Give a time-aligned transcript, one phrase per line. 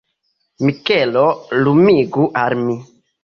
[0.69, 1.25] Mikelo,
[1.67, 2.79] lumigu al mi.